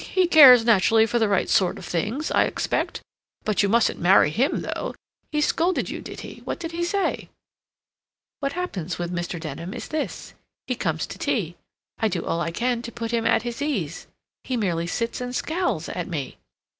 He 0.15 0.25
cares, 0.25 0.65
naturally, 0.65 1.05
for 1.05 1.19
the 1.19 1.29
right 1.29 1.47
sort 1.47 1.77
of 1.77 1.85
things, 1.85 2.31
I 2.31 2.45
expect. 2.45 3.01
But 3.45 3.61
you 3.61 3.69
mustn't 3.69 3.99
marry 3.99 4.31
him, 4.31 4.61
though. 4.61 4.95
He 5.31 5.41
scolded 5.41 5.91
you, 5.91 6.01
did 6.01 6.21
he—what 6.21 6.59
did 6.59 6.71
he 6.71 6.83
say?" 6.83 7.29
"What 8.39 8.53
happens 8.53 8.97
with 8.97 9.13
Mr. 9.13 9.39
Denham 9.39 9.75
is 9.75 9.89
this: 9.89 10.33
He 10.65 10.73
comes 10.73 11.05
to 11.05 11.19
tea. 11.19 11.55
I 11.99 12.07
do 12.07 12.25
all 12.25 12.41
I 12.41 12.49
can 12.49 12.81
to 12.81 12.91
put 12.91 13.11
him 13.11 13.27
at 13.27 13.43
his 13.43 13.61
ease. 13.61 14.07
He 14.43 14.57
merely 14.57 14.87
sits 14.87 15.21
and 15.21 15.35
scowls 15.35 15.87
at 15.87 16.07
me. 16.07 16.37